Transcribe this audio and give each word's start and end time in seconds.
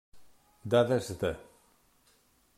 Dades 0.75 1.13
de. 1.21 1.31